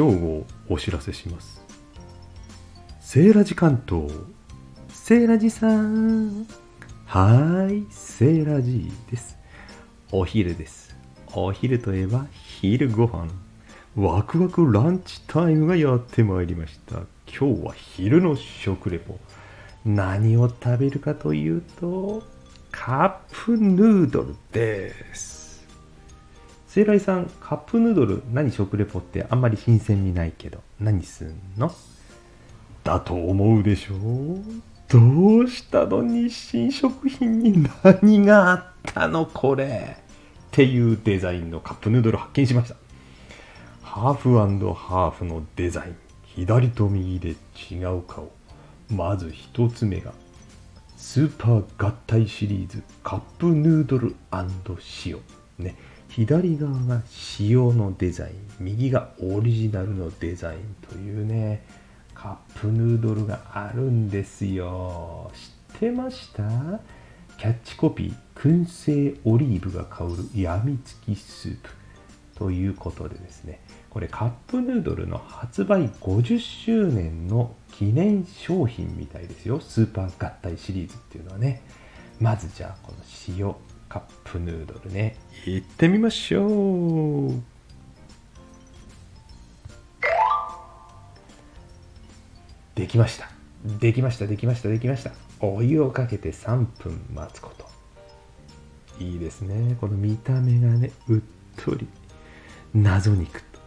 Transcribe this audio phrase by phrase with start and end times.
[0.00, 1.62] 正午をお知らせします。
[3.00, 4.10] セーラジ関東。
[4.88, 6.46] セーラジさん。
[7.04, 7.86] はーい。
[7.90, 9.36] セーラジです。
[10.10, 10.96] お昼です。
[11.34, 13.28] お昼といえば昼ご飯。
[13.94, 17.00] ワクワクランチタイムがやってまいりました。
[17.26, 19.18] 今日は昼の食レポ。
[19.84, 22.22] 何を食べるかというと
[22.70, 25.39] カップヌードルです。
[26.70, 31.72] セイライさんカップヌードル何食レポってあんまり新鮮にないけど何すんの？
[32.84, 33.94] だと思うでしょ
[34.88, 36.04] どうしたの？
[36.04, 39.26] 日清食品に何があったの？
[39.26, 39.96] これ。
[39.96, 40.04] っ
[40.52, 42.76] ていうデザインのカップヌードル発見しました。
[43.82, 45.96] ハーフハーフのデザイン。
[46.22, 47.30] 左と右で
[47.68, 48.30] 違う顔。
[48.88, 50.12] まず1つ目が
[50.96, 54.14] スーパー合体シリーズカップヌードル
[55.04, 55.18] 塩。
[55.58, 55.74] ね。
[56.10, 57.02] 左側が
[57.38, 61.64] 塩のデザイン右がオリジナルのデザインというね
[62.14, 65.30] カップヌードルがあるんですよ。
[65.72, 66.42] 知ってました？
[67.38, 71.70] キャッチコピー燻製オリーブが香るやみつきスープ
[72.34, 73.60] ということでですね。
[73.88, 79.60] これカップヌードルの発売50周年の記念商品みたいですよ。
[79.60, 81.62] スーパー合体シリーズっていうのはね。
[82.18, 82.98] まずじゃあこの
[83.38, 83.54] 塩
[83.90, 85.16] カップヌードルね。
[85.44, 87.42] いってみましょう。
[92.76, 93.28] できました。
[93.80, 95.10] できましたできましたできました。
[95.40, 97.68] お湯をかけて3分待つこと。
[99.00, 99.76] いいですね。
[99.80, 101.20] この見た目がねうっ
[101.56, 101.88] とり。
[102.72, 103.58] 謎肉と。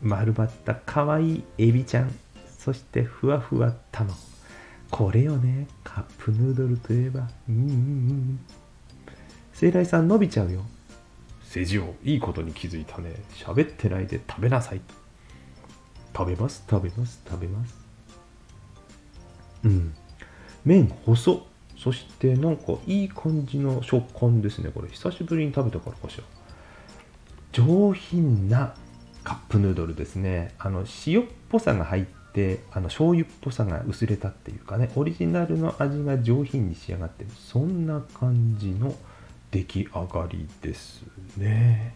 [0.00, 2.14] 丸まった可愛いエビちゃん。
[2.56, 4.14] そしてふわふわ卵。
[4.92, 8.40] これよねカップヌードルといえばうんうんうん。
[9.60, 10.62] 聖来さん伸びちゃうよ。
[11.42, 13.12] 世辞をいいことに気づいたね。
[13.34, 14.80] 喋ってないで食べなさい。
[16.16, 17.74] 食べます食べます食べます。
[19.64, 19.94] うん。
[20.64, 21.42] 麺細。
[21.76, 24.88] そしてなんかいい感じの食感ですねこれ。
[24.88, 26.24] 久しぶりに食べたからかしら。
[27.52, 28.72] 上品な
[29.24, 30.54] カップヌードルですね。
[30.58, 34.90] あの塩っぽさが入ってあの醤油っぽさが薄れたっていうかね。
[34.96, 37.30] オリジナルの味が上品に仕上がってる。
[37.38, 38.94] そんな感じの
[39.50, 41.02] 出来上がりです
[41.36, 41.94] ね。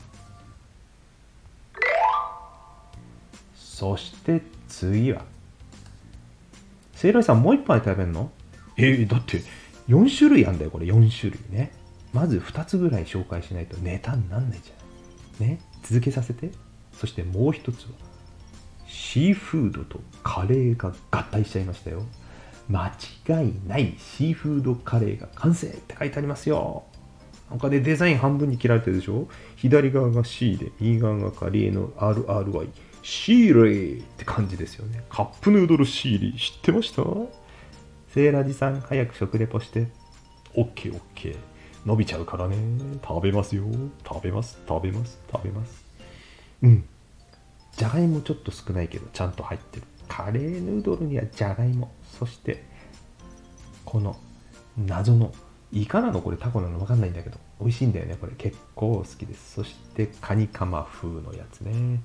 [3.54, 5.24] そして次は。
[6.94, 8.30] セイライさんもう一杯食べんの？
[8.76, 9.42] えー、だって
[9.88, 10.86] 4種類あんだよこれ。
[10.86, 11.72] 4種類ね。
[12.12, 15.60] まず2つぐらい紹介しないとネタになんないじゃないね？
[15.82, 16.50] 続けさせて。
[16.92, 17.90] そしてもう一つは
[18.86, 22.04] シーフードとカレーが合体しちゃいましたよ。
[22.68, 22.88] 間
[23.28, 26.84] 違いないシーフードカレーが完成って書いてありますよ。
[27.50, 29.28] なんかね、デザイン半分に切られてるでしょ？
[29.56, 32.68] 左側が C で、右側がカレーの RRY。
[33.02, 35.04] シーレーって感じですよね。
[35.10, 37.02] カップヌードルシーリー知ってました？
[38.08, 39.88] セーラジさん、早く食レポして。
[40.54, 41.36] OK、OK。
[41.84, 42.56] 伸びちゃうからね。
[43.06, 43.64] 食べますよ。
[44.08, 45.84] 食べます、食べます、食べます。
[46.62, 46.84] うん。
[47.76, 49.86] じゃがいもちょっと少ないけど、ちゃんと入ってる。
[50.08, 51.92] カレーヌードルにはじゃがいも。
[52.18, 52.64] そして、
[53.84, 54.16] この
[54.78, 55.34] 謎の
[55.74, 58.32] イカなのこれタコなの分かんないんだけど美味しいんだよねこれ。
[58.38, 59.54] 結構好きです。
[59.54, 62.00] そしてカニカマ風のやつね。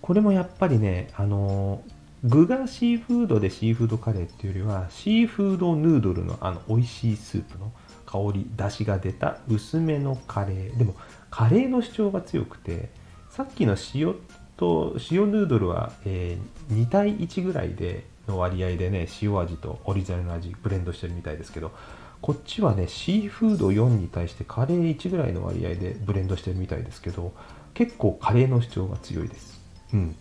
[0.00, 1.82] これもやっぱりねあの
[2.22, 7.72] 具がシーフードでシーフードカレーっていうよりはシーフードヌードルのあの美味しいスープの
[8.06, 10.78] 香り出汁が出た薄めのカレー。
[10.78, 10.94] でも
[11.30, 12.90] カレーの主張が強くて
[13.30, 14.14] さっきの塩
[14.56, 21.72] と塩ヌードルは、えー、2対1ぐらいでの割合でね塩味とオリジナルの味ブレンドしてるみたいですけど
[22.20, 27.32] こっちはねシーフード4に対してカレー1ぐらいの割合でブレンドしてるみたいですけど
[27.72, 29.60] 結構カレーの主張が強いです。
[29.94, 30.16] うん。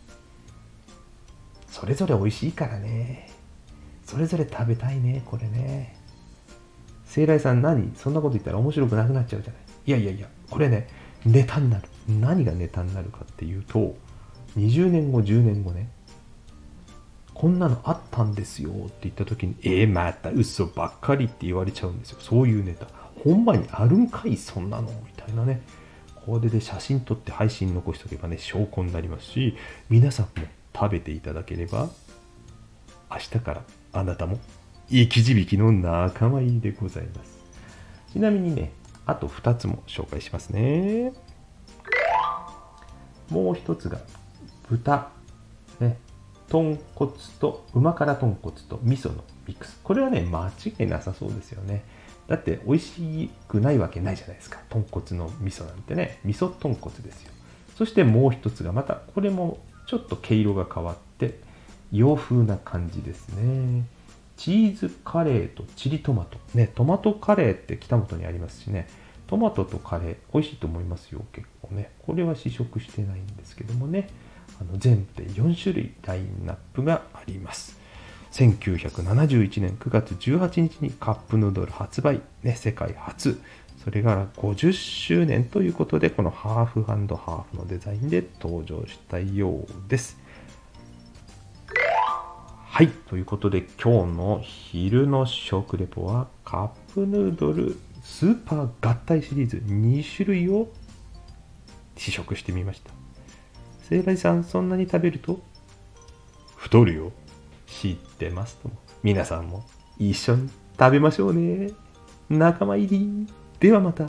[1.68, 3.30] それぞれ美味しいからね。
[4.06, 5.96] それぞれ食べたいねこれね。
[7.06, 7.92] 聖来さん何？
[7.96, 9.62] そんなこと言ったら面白くなくなっちゃうじゃない。
[9.86, 10.88] いやいやいやこれね
[11.26, 11.84] ネタになる。
[12.08, 13.96] 何がネタになるかっていうと
[14.58, 15.90] 20年後10年後ね
[17.40, 22.18] こんなのあったんですよって言った時に、えー、また嘘ばっかりって言われちゃうんですよ。
[22.20, 22.86] そういうネタ。
[23.24, 25.62] ほんまにあるんかいそんなのみたいなね。
[26.26, 29.56] これで写真撮って配信残しておけばね、証拠になりますし、
[29.90, 30.46] 皆さんも
[30.76, 31.88] 食べていただければ、
[33.10, 33.64] 明日から
[33.94, 34.38] あなたも
[34.90, 37.40] 生き字引の仲間入りでございます。
[38.12, 38.74] ちなみにね、
[39.06, 41.14] あと2つも紹介しますね。
[43.30, 43.98] もう1つが
[44.68, 45.08] 豚、
[45.80, 45.98] ね、
[46.50, 49.80] 豚骨と旨辛豚骨と味噌のミックス。
[49.84, 51.84] これはね間違いなさそうですよね。
[52.28, 54.60] だって美味しくないわけないじゃないですか。
[54.70, 56.20] 豚骨の味噌なんてね。
[56.26, 57.32] 味噌豚骨ですよ。
[57.78, 61.40] そしてもう一つがまたこれもちょっと毛色が変わって
[61.92, 63.86] 洋風な感じですね。
[64.38, 66.38] チーズカレーとチリトマト。
[66.54, 68.88] ねトマトカレーって北本にありますしね。
[69.28, 71.92] トマトとカレー美味しいと思いますよ結構ね。
[72.06, 74.10] これは試食してないんですけどもね。
[74.60, 77.78] あの全編4種類ラインナップがあります。
[78.32, 83.42] 1971年9月18日にカップヌードル発売、ね、世界初。
[83.84, 90.18] それが50周年ということでこのハーフハーフのデザインで登場したようです。
[92.72, 100.70] はいということで今日の昼の食レポはカップヌードルスーパー合体シリーズ2種類を
[101.98, 102.99] 試食してみました。
[103.90, 105.40] 聖来さんそんなに食べると？
[106.56, 107.12] 太るよ。
[107.66, 108.76] 知ってますとも。
[109.02, 109.64] 皆さんも
[109.98, 111.72] 一緒に食べましょうね。
[112.30, 113.28] 仲間入り。
[113.60, 114.08] ではまた。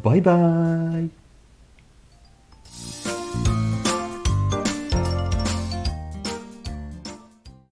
[0.00, 1.10] バイバーイ。